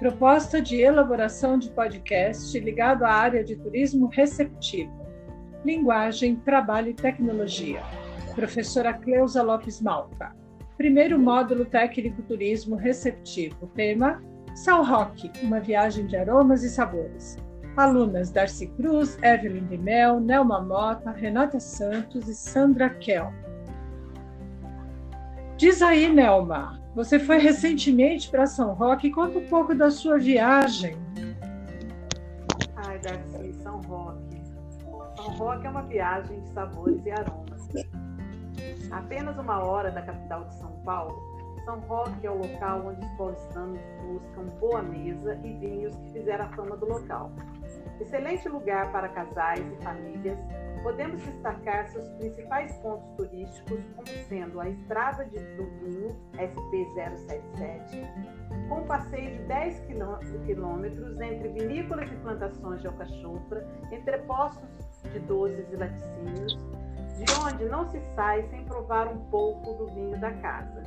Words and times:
proposta 0.00 0.62
de 0.62 0.80
elaboração 0.80 1.58
de 1.58 1.70
podcast 1.72 2.58
ligado 2.58 3.04
à 3.04 3.10
área 3.10 3.44
de 3.44 3.54
turismo 3.54 4.06
receptivo, 4.06 5.06
linguagem, 5.62 6.36
trabalho 6.36 6.88
e 6.88 6.94
tecnologia. 6.94 7.82
Professora 8.34 8.94
Cleusa 8.94 9.42
Lopes 9.42 9.78
Malta. 9.82 10.34
Primeiro 10.78 11.18
módulo 11.18 11.66
técnico 11.66 12.22
turismo 12.22 12.76
receptivo. 12.76 13.66
Tema: 13.74 14.22
Sal 14.54 14.82
Rock, 14.82 15.30
uma 15.42 15.60
viagem 15.60 16.06
de 16.06 16.16
aromas 16.16 16.62
e 16.62 16.70
sabores. 16.70 17.36
Alunas 17.76 18.30
Darcy 18.30 18.68
Cruz, 18.68 19.18
Evelyn 19.22 19.66
de 19.66 19.76
Mel, 19.76 20.18
Nelma 20.18 20.62
Mota, 20.62 21.10
Renata 21.10 21.60
Santos 21.60 22.26
e 22.26 22.34
Sandra 22.34 22.88
Kel. 22.88 23.30
Diz 25.58 25.82
aí, 25.82 26.08
Nelma, 26.08 26.79
você 26.94 27.18
foi 27.18 27.38
recentemente 27.38 28.28
para 28.28 28.46
São 28.46 28.74
Roque, 28.74 29.10
conta 29.10 29.38
um 29.38 29.46
pouco 29.46 29.74
da 29.74 29.90
sua 29.90 30.18
viagem. 30.18 30.96
Ai, 32.76 32.98
Darcy, 32.98 33.52
São 33.62 33.80
Roque. 33.82 34.42
São 35.16 35.36
Roque 35.36 35.66
é 35.66 35.70
uma 35.70 35.82
viagem 35.82 36.40
de 36.40 36.48
sabores 36.50 37.04
e 37.04 37.10
aromas. 37.10 37.68
Apenas 38.90 39.38
uma 39.38 39.62
hora 39.62 39.90
da 39.90 40.02
capital 40.02 40.44
de 40.44 40.54
São 40.54 40.72
Paulo, 40.84 41.16
São 41.64 41.78
Roque 41.80 42.26
é 42.26 42.30
o 42.30 42.38
local 42.38 42.86
onde 42.86 43.04
os 43.04 43.12
paulistanos 43.12 43.80
buscam 44.02 44.44
boa 44.58 44.82
mesa 44.82 45.38
e 45.44 45.52
vinhos 45.54 45.94
que 45.94 46.12
fizeram 46.12 46.46
a 46.46 46.48
fama 46.48 46.76
do 46.76 46.86
local. 46.86 47.30
Excelente 48.00 48.48
lugar 48.48 48.90
para 48.90 49.08
casais 49.10 49.60
e 49.60 49.84
famílias, 49.84 50.38
podemos 50.82 51.20
destacar 51.22 51.88
seus 51.88 52.08
principais 52.10 52.72
pontos 52.78 53.08
turísticos, 53.16 53.80
como 53.94 54.06
sendo 54.28 54.60
a 54.60 54.68
Estrada 54.68 55.24
de, 55.24 55.38
Vinho, 55.38 56.16
SP077, 56.34 58.68
com 58.68 58.86
passeio 58.86 59.38
de 59.38 59.44
10 59.44 59.80
quilômetros 60.46 61.20
entre 61.20 61.48
vinícolas 61.48 62.10
e 62.10 62.16
plantações 62.16 62.80
de 62.80 62.86
alcachofra, 62.86 63.66
postos 64.18 64.68
de 65.12 65.18
doces 65.20 65.66
e 65.72 65.76
laticínios, 65.76 66.58
de 67.16 67.24
onde 67.44 67.64
não 67.66 67.88
se 67.88 68.00
sai 68.14 68.46
sem 68.50 68.64
provar 68.64 69.08
um 69.08 69.18
pouco 69.30 69.72
do 69.74 69.86
vinho 69.94 70.18
da 70.20 70.32
casa, 70.34 70.82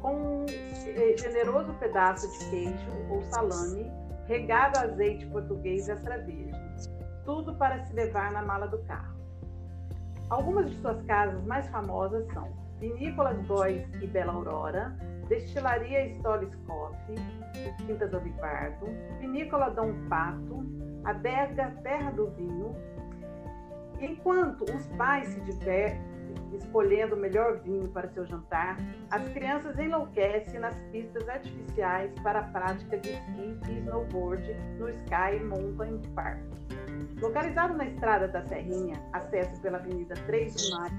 com 0.00 0.14
um 0.14 0.46
eh, 0.48 1.16
generoso 1.18 1.72
pedaço 1.74 2.26
de 2.38 2.50
queijo 2.50 2.90
ou 3.10 3.22
salame 3.22 3.90
regado 4.26 4.78
a 4.78 4.82
azeite 4.82 5.26
português 5.26 5.88
e 5.88 5.94
virgem, 5.94 6.52
tudo 7.24 7.54
para 7.54 7.84
se 7.84 7.94
levar 7.94 8.32
na 8.32 8.42
mala 8.42 8.66
do 8.66 8.78
carro. 8.84 9.15
Algumas 10.28 10.68
de 10.70 10.76
suas 10.78 11.00
casas 11.02 11.44
mais 11.44 11.68
famosas 11.68 12.26
são 12.32 12.48
Vinícolas 12.80 13.40
Góis 13.46 13.86
e 14.02 14.06
Bela 14.08 14.32
Aurora, 14.32 14.96
Destilaria 15.28 16.12
Stoles 16.16 16.52
Coffee, 16.66 17.16
Quintas 17.86 18.12
Olivardo, 18.12 18.86
Vinícola 19.20 19.70
Dom 19.70 19.94
Pato, 20.08 20.64
Adega 21.04 21.72
Terra 21.82 22.10
do 22.10 22.28
Vinho. 22.32 22.74
Enquanto 24.00 24.64
os 24.64 24.86
pais 24.98 25.28
se 25.28 25.40
divertem 25.42 26.15
escolhendo 26.52 27.14
o 27.14 27.18
melhor 27.18 27.58
vinho 27.60 27.88
para 27.88 28.08
seu 28.08 28.26
jantar, 28.26 28.76
as 29.10 29.28
crianças 29.30 29.78
enlouquecem 29.78 30.60
nas 30.60 30.74
pistas 30.92 31.28
artificiais 31.28 32.12
para 32.22 32.40
a 32.40 32.42
prática 32.44 32.98
de 32.98 33.10
esqui 33.10 33.58
e 33.68 33.78
snowboard 33.80 34.54
no 34.78 34.88
Sky 34.88 35.42
Mountain 35.42 36.00
Park. 36.14 36.40
Localizado 37.20 37.74
na 37.74 37.86
estrada 37.86 38.28
da 38.28 38.44
Serrinha, 38.46 39.02
acesso 39.12 39.60
pela 39.60 39.78
Avenida 39.78 40.14
3 40.26 40.54
de 40.54 40.70
Maio, 40.70 40.92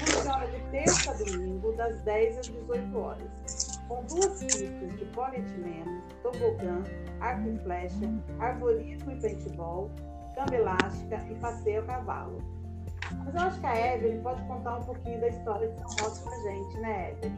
funciona 0.00 0.46
de 0.46 0.60
terça 0.70 1.10
a 1.10 1.14
domingo, 1.14 1.72
das 1.76 2.02
10 2.02 2.38
às 2.38 2.48
18 2.48 2.98
horas, 2.98 3.80
com 3.88 4.04
duas 4.04 4.42
pistas 4.42 4.98
de 4.98 5.04
polietileno, 5.06 6.02
tobogã, 6.22 6.82
arco 7.20 7.48
e 7.48 7.58
flecha, 7.58 8.14
arborismo 8.38 9.12
e 9.12 9.20
paintball, 9.20 9.90
cama 10.34 10.54
elástica 10.54 11.16
e 11.30 11.34
passeio 11.36 11.80
a 11.82 11.84
cavalo. 11.84 12.63
Mas 13.24 13.34
eu 13.34 13.40
acho 13.40 13.60
que 13.60 13.66
a 13.66 13.94
Evelyn 13.94 14.20
pode 14.20 14.42
contar 14.44 14.78
um 14.78 14.82
pouquinho 14.82 15.20
da 15.20 15.28
história 15.28 15.68
de 15.68 15.76
São 15.76 16.06
Roque 16.06 16.20
pra 16.22 16.50
gente, 16.50 16.80
né, 16.80 17.10
Evelyn? 17.10 17.34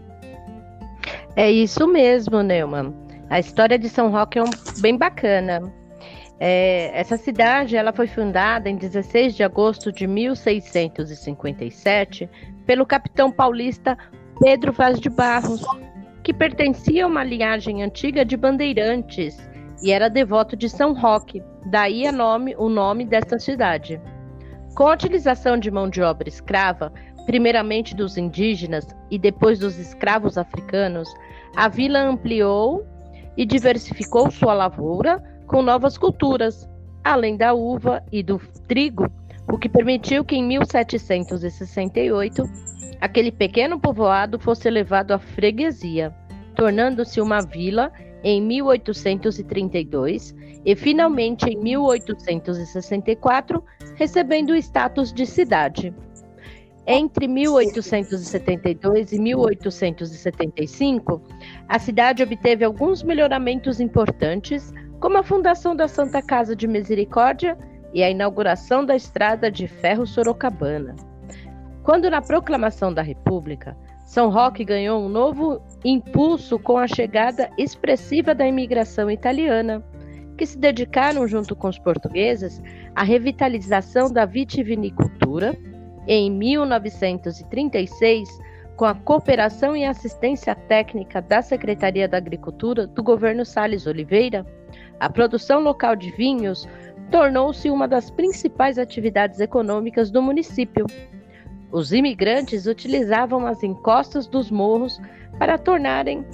É 1.37 1.51
isso 1.51 1.87
mesmo, 1.87 2.43
Neumann. 2.43 2.95
A 3.29 3.39
história 3.39 3.79
de 3.79 3.89
São 3.89 4.11
Roque 4.11 4.39
é 4.39 4.43
um, 4.43 4.51
bem 4.81 4.97
bacana. 4.97 5.63
É, 6.39 6.91
essa 6.99 7.17
cidade 7.17 7.77
ela 7.77 7.93
foi 7.93 8.07
fundada 8.07 8.69
em 8.69 8.77
16 8.77 9.35
de 9.35 9.43
agosto 9.43 9.91
de 9.91 10.07
1657 10.07 12.29
pelo 12.67 12.85
capitão 12.85 13.33
paulista 13.33 13.97
Pedro 14.41 14.73
Vaz 14.73 15.01
de 15.01 15.09
Barros, 15.09 15.65
que 16.23 16.35
pertencia 16.35 17.05
a 17.05 17.09
uma 17.09 17.25
linhagem 17.25 17.83
antiga 17.83 18.25
de 18.25 18.37
bandeirantes 18.37 19.37
e 19.83 19.91
era 19.91 20.09
devoto 20.09 20.57
de 20.57 20.69
São 20.69 20.93
Roque, 20.93 21.43
daí 21.67 22.11
nome, 22.13 22.55
o 22.57 22.69
nome 22.69 23.05
desta 23.05 23.39
cidade. 23.39 24.01
Com 24.77 24.89
a 24.89 24.93
utilização 24.93 25.57
de 25.57 25.71
mão 25.71 25.89
de 25.89 26.03
obra 26.03 26.29
escrava, 26.29 26.93
primeiramente 27.25 27.97
dos 27.97 28.19
indígenas 28.19 28.87
e 29.11 29.19
depois 29.19 29.59
dos 29.59 29.79
escravos 29.79 30.37
africanos, 30.37 31.09
a 31.57 31.67
vila 31.67 31.99
ampliou 32.01 32.87
e 33.39 33.47
diversificou 33.47 34.31
sua 34.31 34.53
lavoura 34.53 35.25
com 35.47 35.63
novas 35.63 35.97
culturas, 35.97 36.69
além 37.03 37.39
da 37.39 37.55
uva 37.55 38.05
e 38.13 38.23
do 38.23 38.39
trigo, 38.69 39.11
o 39.51 39.57
que 39.57 39.67
permitiu 39.67 40.23
que 40.23 40.37
em 40.37 40.45
1768 40.45 42.43
aquele 43.01 43.33
pequeno 43.33 43.81
povoado 43.81 44.39
fosse 44.39 44.69
levado 44.69 45.13
à 45.13 45.19
freguesia, 45.19 46.15
tornando-se 46.55 47.19
uma 47.19 47.41
vila 47.41 47.91
em 48.29 48.43
1832 48.43 50.35
e 50.65 50.75
finalmente 50.75 51.49
em 51.49 51.57
1864 51.63 53.63
recebendo 53.95 54.51
o 54.51 54.57
status 54.57 55.13
de 55.13 55.25
cidade. 55.25 55.95
Entre 56.85 57.29
1872 57.29 59.13
e 59.13 59.21
1875, 59.21 61.23
a 61.69 61.79
cidade 61.79 62.25
obteve 62.25 62.65
alguns 62.65 63.05
melhoramentos 63.05 63.79
importantes, 63.79 64.75
como 64.99 65.19
a 65.19 65.23
fundação 65.23 65.77
da 65.77 65.87
Santa 65.87 66.21
Casa 66.21 66.57
de 66.57 66.67
Misericórdia 66.67 67.57
e 67.95 68.03
a 68.03 68.11
inauguração 68.11 68.85
da 68.85 68.97
estrada 68.97 69.49
de 69.49 69.69
ferro 69.69 70.05
Sorocabana. 70.05 70.97
Quando 71.85 72.11
na 72.11 72.21
proclamação 72.21 72.93
da 72.93 73.03
República, 73.03 73.77
São 74.07 74.31
Roque 74.31 74.65
ganhou 74.65 75.05
um 75.05 75.09
novo 75.09 75.61
impulso 75.85 76.59
com 76.61 76.79
a 76.79 76.87
chegada 76.87 77.51
expressiva 77.59 78.33
da 78.35 78.47
imigração 78.47 79.11
italiana, 79.11 79.85
que 80.39 80.47
se 80.47 80.57
dedicaram, 80.57 81.27
junto 81.27 81.57
com 81.57 81.69
os 81.69 81.79
portugueses, 81.79 82.63
à 82.95 83.03
revitalização 83.03 84.09
da 84.11 84.25
vitivinicultura. 84.25 85.57
Em 86.07 86.31
1936, 86.31 88.29
com 88.77 88.85
a 88.85 88.95
cooperação 88.95 89.77
e 89.77 89.85
assistência 89.85 90.55
técnica 90.55 91.21
da 91.21 91.43
Secretaria 91.43 92.07
da 92.07 92.19
Agricultura 92.19 92.87
do 92.87 93.03
governo 93.03 93.45
Salles 93.45 93.89
Oliveira, 93.89 94.47
a 95.01 95.11
produção 95.11 95.59
local 95.61 95.97
de 95.97 96.13
vinhos 96.13 96.69
tornou-se 97.11 97.69
uma 97.69 97.89
das 97.89 98.09
principais 98.09 98.79
atividades 98.79 99.41
econômicas 99.41 100.13
do 100.13 100.23
município. 100.23 100.87
Os 101.77 101.93
imigrantes 101.93 102.65
utilizavam 102.65 103.47
as 103.47 103.63
encostas 103.63 104.27
dos 104.27 104.51
morros 104.51 104.99
para 105.39 105.59
tornarem 105.59 106.25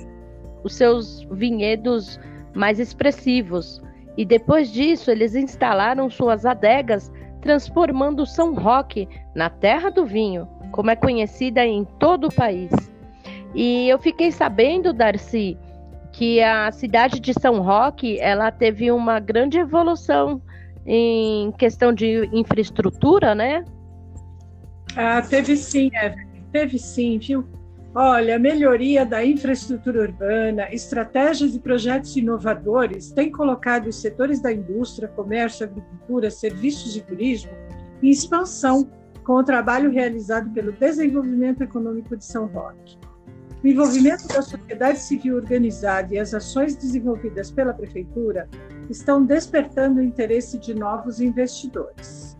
os 0.63 0.73
seus 0.73 1.27
vinhedos 1.33 2.21
mais 2.55 2.79
expressivos, 2.79 3.83
e 4.17 4.25
depois 4.25 4.73
disso, 4.73 5.11
eles 5.11 5.35
instalaram 5.35 6.09
suas 6.09 6.47
adegas, 6.47 7.11
transformando 7.41 8.25
São 8.25 8.55
Roque 8.55 9.09
na 9.35 9.51
terra 9.51 9.91
do 9.91 10.07
vinho, 10.07 10.47
como 10.71 10.93
é 10.93 10.95
conhecida 10.95 11.67
em 11.67 11.85
todo 11.99 12.29
o 12.29 12.33
país. 12.33 12.71
E 13.53 13.88
eu 13.88 13.99
fiquei 13.99 14.31
sabendo, 14.31 14.93
Darcy, 14.93 15.59
que 16.12 16.41
a 16.41 16.71
cidade 16.71 17.19
de 17.19 17.35
São 17.35 17.61
Roque, 17.61 18.17
ela 18.21 18.53
teve 18.53 18.93
uma 18.93 19.19
grande 19.19 19.59
evolução 19.59 20.41
em 20.87 21.50
questão 21.59 21.93
de 21.93 22.31
infraestrutura, 22.33 23.35
né? 23.35 23.65
Ah, 24.97 25.23
teve 25.23 25.56
sim, 25.56 25.91
Evelyn, 25.94 26.44
teve 26.53 26.79
sim, 26.79 27.19
viu? 27.19 27.44
Olha, 27.94 28.39
melhoria 28.39 29.05
da 29.05 29.25
infraestrutura 29.25 30.03
urbana, 30.03 30.73
estratégias 30.73 31.55
e 31.55 31.61
projetos 31.61 32.17
inovadores 32.17 33.11
têm 33.11 33.31
colocado 33.31 33.89
os 33.89 33.97
setores 33.97 34.41
da 34.41 34.50
indústria, 34.50 35.09
comércio, 35.09 35.67
agricultura, 35.67 36.31
serviços 36.31 36.97
e 36.97 37.03
turismo 37.03 37.50
em 38.03 38.09
expansão 38.09 38.91
com 39.25 39.35
o 39.35 39.44
trabalho 39.44 39.91
realizado 39.91 40.50
pelo 40.50 40.73
Desenvolvimento 40.73 41.62
Econômico 41.62 42.17
de 42.17 42.25
São 42.25 42.47
Roque. 42.47 42.99
O 43.62 43.67
envolvimento 43.67 44.27
da 44.27 44.43
sociedade 44.43 44.99
civil 44.99 45.37
organizada 45.37 46.15
e 46.15 46.19
as 46.19 46.35
ações 46.35 46.75
desenvolvidas 46.75 47.50
pela 47.50 47.73
Prefeitura 47.73 48.49
estão 48.91 49.25
despertando 49.25 50.00
o 50.00 50.03
interesse 50.03 50.59
de 50.59 50.75
novos 50.75 51.21
investidores. 51.21 52.37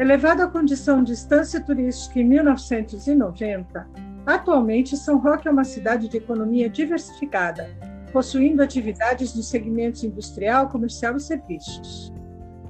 Elevado 0.00 0.42
à 0.42 0.48
condição 0.48 1.04
de 1.04 1.12
estância 1.12 1.60
turística 1.60 2.18
em 2.18 2.24
1990, 2.24 3.86
Atualmente, 4.24 4.96
São 4.96 5.18
Roque 5.18 5.46
é 5.46 5.50
uma 5.50 5.64
cidade 5.64 6.08
de 6.08 6.16
economia 6.16 6.70
diversificada, 6.70 7.68
possuindo 8.12 8.62
atividades 8.62 9.34
nos 9.34 9.48
segmentos 9.48 10.02
industrial, 10.02 10.68
comercial 10.68 11.16
e 11.16 11.20
serviços. 11.20 12.12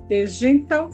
Desde 0.09 0.49
então, 0.49 0.91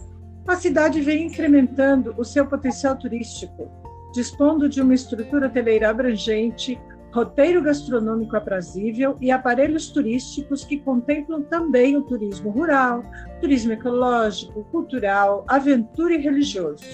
a 0.46 0.56
cidade 0.56 1.00
vem 1.00 1.26
incrementando 1.26 2.14
o 2.18 2.24
seu 2.24 2.46
potencial 2.46 2.96
turístico, 2.96 3.70
dispondo 4.12 4.68
de 4.68 4.82
uma 4.82 4.94
estrutura 4.94 5.46
hoteleira 5.46 5.88
abrangente, 5.88 6.78
roteiro 7.16 7.62
gastronômico 7.62 8.36
aprazível 8.36 9.16
e 9.22 9.30
aparelhos 9.30 9.88
turísticos 9.88 10.66
que 10.66 10.76
contemplam 10.76 11.42
também 11.44 11.96
o 11.96 12.02
turismo 12.02 12.50
rural, 12.50 13.02
turismo 13.40 13.72
ecológico, 13.72 14.64
cultural, 14.64 15.42
aventura 15.48 16.12
e 16.12 16.18
religioso. 16.18 16.84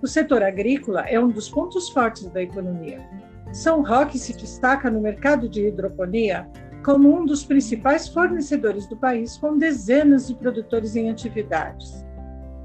O 0.00 0.06
setor 0.06 0.42
agrícola 0.42 1.02
é 1.02 1.20
um 1.20 1.28
dos 1.28 1.50
pontos 1.50 1.90
fortes 1.90 2.30
da 2.30 2.42
economia. 2.42 3.06
São 3.52 3.82
Roque 3.82 4.18
se 4.18 4.34
destaca 4.34 4.90
no 4.90 5.02
mercado 5.02 5.50
de 5.50 5.66
hidroponia 5.66 6.48
como 6.82 7.14
um 7.14 7.26
dos 7.26 7.44
principais 7.44 8.08
fornecedores 8.08 8.86
do 8.86 8.96
país, 8.96 9.36
com 9.36 9.58
dezenas 9.58 10.28
de 10.28 10.34
produtores 10.34 10.96
em 10.96 11.10
atividades. 11.10 12.06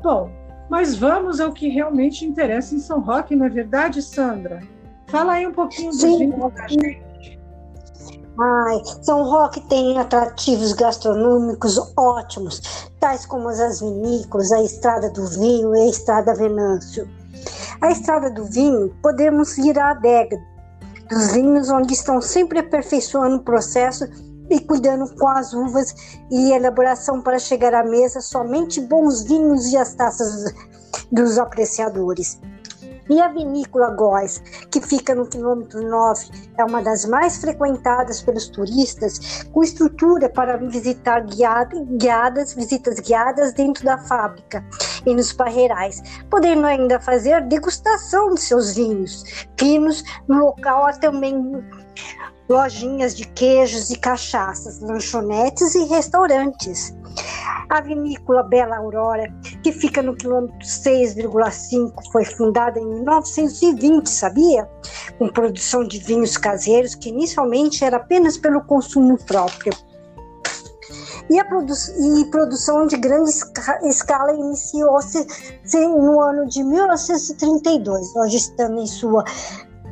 Bom, 0.01 0.31
mas 0.69 0.95
vamos 0.95 1.41
ao 1.41 1.51
que 1.51 1.67
realmente 1.67 2.25
interessa 2.25 2.73
em 2.73 2.79
São 2.79 3.01
Roque, 3.01 3.35
não 3.35 3.45
é 3.45 3.49
verdade, 3.49 4.01
Sandra? 4.01 4.61
Fala 5.11 5.33
aí 5.33 5.45
um 5.45 5.53
pouquinho 5.53 5.91
do 5.91 5.97
vinho 5.97 6.51
da 6.51 6.67
gente. 6.67 7.11
Ai, 8.39 8.81
São 9.01 9.23
Roque 9.23 9.59
tem 9.67 9.99
atrativos 9.99 10.71
gastronômicos 10.71 11.77
ótimos, 11.97 12.89
tais 12.99 13.25
como 13.25 13.49
as 13.49 13.81
vinícolas, 13.81 14.53
a 14.53 14.63
Estrada 14.63 15.09
do 15.09 15.27
Vinho 15.27 15.75
e 15.75 15.81
a 15.81 15.87
Estrada 15.87 16.33
Venâncio. 16.33 17.07
A 17.81 17.91
Estrada 17.91 18.31
do 18.31 18.45
Vinho 18.45 18.95
podemos 19.03 19.57
ir 19.57 19.77
à 19.77 19.91
adega 19.91 20.39
dos 21.09 21.33
vinhos, 21.33 21.69
onde 21.69 21.93
estão 21.93 22.21
sempre 22.21 22.59
aperfeiçoando 22.59 23.35
o 23.35 23.43
processo 23.43 24.05
e 24.49 24.59
cuidando 24.61 25.13
com 25.15 25.27
as 25.27 25.53
uvas 25.53 25.93
e 26.31 26.53
elaboração 26.53 27.21
para 27.21 27.37
chegar 27.37 27.73
à 27.73 27.83
mesa 27.83 28.21
somente 28.21 28.79
bons 28.79 29.23
vinhos 29.23 29.67
e 29.73 29.77
as 29.77 29.93
taças 29.93 30.53
dos 31.11 31.37
apreciadores. 31.37 32.39
E 33.11 33.19
a 33.19 33.27
vinícola 33.27 33.89
Góis, 33.89 34.41
que 34.71 34.79
fica 34.79 35.13
no 35.13 35.27
quilômetro 35.27 35.85
9, 35.85 36.29
é 36.57 36.63
uma 36.63 36.81
das 36.81 37.03
mais 37.03 37.41
frequentadas 37.41 38.21
pelos 38.21 38.47
turistas, 38.47 39.43
com 39.51 39.61
estrutura 39.61 40.29
para 40.29 40.55
visitar 40.55 41.25
guiadas, 41.25 42.53
visitas 42.53 43.01
guiadas 43.01 43.51
dentro 43.51 43.83
da 43.83 43.97
fábrica 43.97 44.63
e 45.05 45.13
nos 45.13 45.33
parreirais, 45.33 46.01
podendo 46.29 46.65
ainda 46.65 47.01
fazer 47.01 47.41
degustação 47.47 48.33
de 48.33 48.39
seus 48.39 48.75
vinhos 48.75 49.25
finos. 49.59 50.03
No 50.25 50.39
local 50.39 50.85
há 50.85 50.93
também 50.93 51.35
lojinhas 52.51 53.15
de 53.15 53.25
queijos 53.25 53.89
e 53.89 53.97
cachaças, 53.97 54.81
lanchonetes 54.81 55.73
e 55.73 55.85
restaurantes. 55.85 56.93
A 57.69 57.79
vinícola 57.79 58.43
Bela 58.43 58.77
Aurora, 58.77 59.33
que 59.63 59.71
fica 59.71 60.01
no 60.01 60.13
quilômetro 60.13 60.59
6,5, 60.59 61.93
foi 62.11 62.25
fundada 62.25 62.77
em 62.77 62.85
1920, 62.85 64.09
sabia? 64.09 64.69
Com 65.17 65.29
produção 65.29 65.87
de 65.87 65.97
vinhos 65.99 66.35
caseiros, 66.35 66.93
que 66.93 67.07
inicialmente 67.09 67.85
era 67.85 67.95
apenas 67.95 68.37
pelo 68.37 68.61
consumo 68.65 69.17
próprio. 69.25 69.71
E 71.29 71.39
a 71.39 71.45
produ 71.45 71.73
e 72.19 72.25
produção 72.25 72.85
de 72.85 72.97
grande 72.97 73.31
escala 73.83 74.33
iniciou-se 74.33 75.25
no 75.73 76.19
ano 76.19 76.45
de 76.47 76.61
1932, 76.61 78.15
hoje 78.17 78.35
estamos 78.35 78.83
em 78.83 78.87
sua 78.87 79.23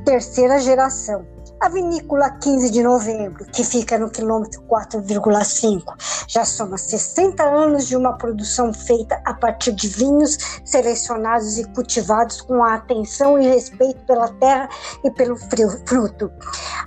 terceira 0.04 0.60
geração. 0.60 1.39
A 1.62 1.68
vinícola 1.68 2.30
15 2.30 2.70
de 2.70 2.82
novembro, 2.82 3.44
que 3.44 3.66
fica 3.66 4.00
no 4.00 4.10
quilômetro 4.10 4.62
4,5, 4.62 5.94
já 6.26 6.46
soma 6.46 6.78
60 6.78 7.44
anos 7.44 7.86
de 7.86 7.98
uma 7.98 8.14
produção 8.14 8.74
feita 8.74 9.22
a 9.26 9.34
partir 9.34 9.74
de 9.74 9.90
vinhos 9.90 10.38
selecionados 10.64 11.58
e 11.58 11.66
cultivados 11.66 12.40
com 12.40 12.64
a 12.64 12.76
atenção 12.76 13.38
e 13.38 13.46
respeito 13.46 14.00
pela 14.06 14.30
terra 14.36 14.70
e 15.04 15.12
pelo 15.12 15.36
fruto. 15.36 16.32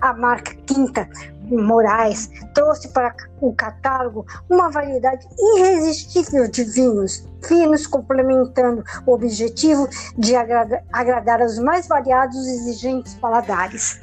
A 0.01 0.15
marca 0.15 0.55
Quinta 0.67 1.07
Moraes 1.57 2.31
trouxe 2.55 2.89
para 2.89 3.15
o 3.41 3.53
catálogo 3.55 4.27
uma 4.49 4.71
variedade 4.71 5.27
irresistível 5.57 6.49
de 6.49 6.65
vinhos 6.65 7.25
finos, 7.47 7.87
complementando 7.87 8.85
o 9.07 9.13
objetivo 9.13 9.89
de 10.17 10.37
agradar, 10.37 10.83
agradar 10.93 11.41
mais 11.63 11.87
variados 11.87 12.47
e 12.47 12.51
exigentes 12.51 13.15
paladares. 13.15 14.01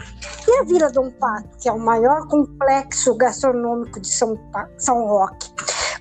E 0.48 0.60
a 0.60 0.64
Vila 0.64 0.92
Dom 0.92 1.10
Pato, 1.12 1.50
que 1.60 1.70
é 1.70 1.72
o 1.72 1.80
maior 1.80 2.28
complexo 2.28 3.16
gastronômico 3.16 4.00
de 4.00 4.08
São, 4.08 4.38
São 4.78 5.06
Roque, 5.06 5.54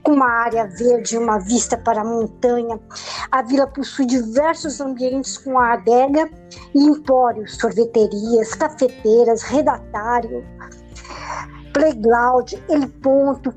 com 0.02 0.12
uma 0.12 0.28
área 0.28 0.66
verde 0.66 1.14
e 1.14 1.18
uma 1.18 1.38
vista 1.38 1.76
para 1.76 2.00
a 2.00 2.04
montanha. 2.04 2.80
A 3.30 3.42
vila 3.42 3.66
possui 3.66 4.06
diversos 4.06 4.80
ambientes 4.80 5.36
com 5.36 5.58
adega 5.58 6.30
e 6.74 6.82
empórios, 6.82 7.56
sorveterias, 7.56 8.54
cafeteiras, 8.54 9.42
redatário, 9.42 10.44
playground, 11.78 12.54
ele 12.69 12.88
ponto, 12.88 13.54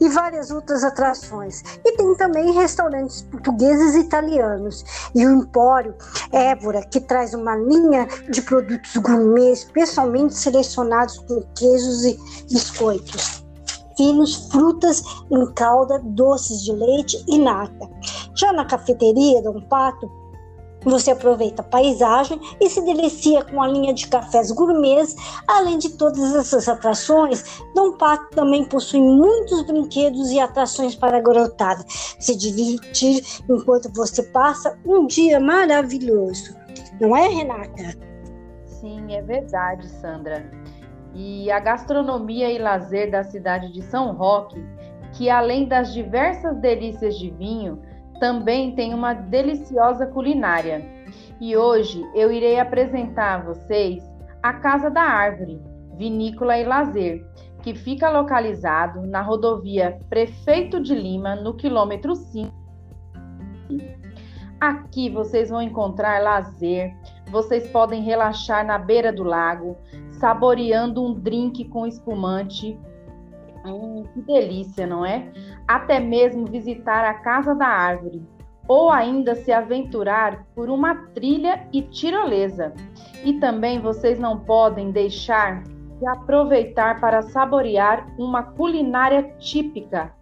e 0.00 0.08
várias 0.08 0.50
outras 0.50 0.82
atrações. 0.82 1.62
E 1.84 1.92
tem 1.92 2.14
também 2.14 2.52
restaurantes 2.52 3.22
portugueses 3.22 3.94
e 3.94 4.00
italianos. 4.00 4.84
E 5.14 5.26
o 5.26 5.32
Empório 5.32 5.94
Évora, 6.32 6.82
que 6.82 7.00
traz 7.00 7.34
uma 7.34 7.56
linha 7.56 8.06
de 8.30 8.40
produtos 8.42 8.96
gourmet 8.96 9.52
especialmente 9.52 10.34
selecionados 10.34 11.18
com 11.18 11.42
queijos 11.54 12.04
e 12.04 12.18
biscoitos. 12.50 13.44
Finos, 13.96 14.48
frutas 14.50 15.02
em 15.30 15.52
calda, 15.52 16.00
doces 16.02 16.62
de 16.62 16.72
leite 16.72 17.22
e 17.28 17.38
nata. 17.38 17.90
Já 18.34 18.52
na 18.54 18.64
cafeteria 18.64 19.42
Dom 19.42 19.60
Pato, 19.60 20.10
você 20.84 21.10
aproveita 21.10 21.62
a 21.62 21.64
paisagem 21.64 22.40
e 22.60 22.68
se 22.68 22.80
delicia 22.82 23.44
com 23.44 23.62
a 23.62 23.68
linha 23.68 23.92
de 23.92 24.08
cafés 24.08 24.50
gourmets, 24.50 25.14
além 25.46 25.78
de 25.78 25.90
todas 25.90 26.34
essas 26.34 26.68
atrações. 26.68 27.60
Dom 27.74 27.92
Pato 27.96 28.30
também 28.30 28.64
possui 28.64 29.00
muitos 29.00 29.62
brinquedos 29.62 30.30
e 30.30 30.40
atrações 30.40 30.94
para 30.94 31.18
a 31.18 31.20
garotada 31.20 31.84
se 31.88 32.36
divertir 32.36 33.24
enquanto 33.48 33.92
você 33.94 34.22
passa 34.22 34.78
um 34.84 35.06
dia 35.06 35.38
maravilhoso. 35.38 36.54
Não 37.00 37.16
é, 37.16 37.28
Renata? 37.28 37.96
Sim, 38.64 39.14
é 39.14 39.22
verdade, 39.22 39.88
Sandra. 39.88 40.50
E 41.14 41.50
a 41.50 41.58
gastronomia 41.58 42.50
e 42.50 42.58
lazer 42.58 43.10
da 43.10 43.24
cidade 43.24 43.72
de 43.72 43.82
São 43.82 44.14
Roque, 44.14 44.64
que 45.12 45.28
além 45.28 45.66
das 45.66 45.92
diversas 45.92 46.56
delícias 46.58 47.18
de 47.18 47.30
vinho, 47.30 47.82
também 48.20 48.74
tem 48.74 48.94
uma 48.94 49.14
deliciosa 49.14 50.06
culinária. 50.06 50.86
E 51.40 51.56
hoje 51.56 52.06
eu 52.14 52.30
irei 52.30 52.60
apresentar 52.60 53.40
a 53.40 53.42
vocês 53.42 54.04
a 54.42 54.52
Casa 54.52 54.90
da 54.90 55.02
Árvore, 55.02 55.60
Vinícola 55.96 56.56
e 56.58 56.64
Lazer, 56.64 57.26
que 57.62 57.74
fica 57.74 58.10
localizado 58.10 59.02
na 59.06 59.22
rodovia 59.22 59.98
Prefeito 60.08 60.80
de 60.80 60.94
Lima, 60.94 61.34
no 61.34 61.54
quilômetro 61.54 62.14
5. 62.14 62.60
Aqui 64.60 65.08
vocês 65.08 65.48
vão 65.48 65.62
encontrar 65.62 66.22
lazer, 66.22 66.94
vocês 67.30 67.66
podem 67.70 68.02
relaxar 68.02 68.64
na 68.64 68.76
beira 68.76 69.10
do 69.10 69.22
lago, 69.22 69.76
saboreando 70.10 71.02
um 71.02 71.14
drink 71.14 71.64
com 71.70 71.86
espumante 71.86 72.78
Hum, 73.64 74.04
que 74.14 74.22
delícia, 74.22 74.86
não 74.86 75.04
é? 75.04 75.30
Até 75.68 76.00
mesmo 76.00 76.46
visitar 76.46 77.04
a 77.04 77.14
Casa 77.14 77.54
da 77.54 77.66
Árvore, 77.66 78.22
ou 78.66 78.90
ainda 78.90 79.34
se 79.34 79.52
aventurar 79.52 80.46
por 80.54 80.70
uma 80.70 80.94
trilha 81.12 81.66
e 81.72 81.82
tirolesa. 81.82 82.72
E 83.24 83.34
também 83.34 83.80
vocês 83.80 84.18
não 84.18 84.38
podem 84.38 84.90
deixar 84.90 85.62
de 85.62 86.06
aproveitar 86.06 87.00
para 87.00 87.20
saborear 87.20 88.06
uma 88.18 88.42
culinária 88.42 89.34
típica 89.38 90.14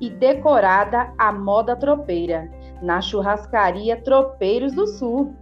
e 0.00 0.08
decorada 0.08 1.12
à 1.18 1.30
moda 1.30 1.76
tropeira, 1.76 2.50
na 2.80 3.00
churrascaria 3.00 4.00
Tropeiros 4.02 4.72
do 4.72 4.86
Sul. 4.86 5.34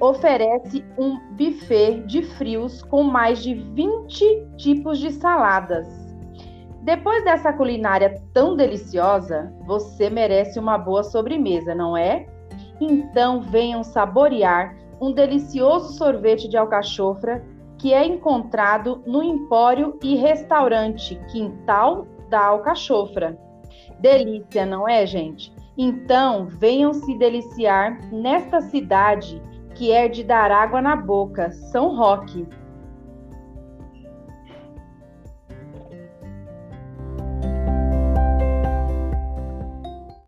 Oferece 0.00 0.84
um 0.98 1.18
buffet 1.36 2.02
de 2.06 2.22
frios 2.22 2.82
com 2.82 3.02
mais 3.02 3.42
de 3.42 3.54
20 3.54 4.46
tipos 4.56 4.98
de 4.98 5.10
saladas 5.12 6.05
depois 6.86 7.24
dessa 7.24 7.52
culinária 7.52 8.22
tão 8.32 8.54
deliciosa, 8.54 9.52
você 9.66 10.08
merece 10.08 10.56
uma 10.56 10.78
boa 10.78 11.02
sobremesa, 11.02 11.74
não 11.74 11.96
é? 11.96 12.28
Então 12.80 13.42
venham 13.42 13.82
saborear 13.82 14.76
um 15.00 15.12
delicioso 15.12 15.94
sorvete 15.94 16.48
de 16.48 16.56
alcachofra 16.56 17.44
que 17.76 17.92
é 17.92 18.06
encontrado 18.06 19.02
no 19.04 19.20
Empório 19.20 19.98
e 20.00 20.14
Restaurante 20.14 21.20
Quintal 21.32 22.06
da 22.30 22.46
Alcachofra. 22.46 23.36
Delícia, 23.98 24.64
não 24.64 24.88
é, 24.88 25.04
gente? 25.04 25.52
Então 25.76 26.46
venham 26.46 26.94
se 26.94 27.18
deliciar 27.18 27.98
nesta 28.12 28.60
cidade 28.60 29.42
que 29.74 29.90
é 29.90 30.06
de 30.06 30.22
dar 30.22 30.52
água 30.52 30.80
na 30.80 30.94
boca, 30.94 31.50
São 31.50 31.96
Roque. 31.96 32.46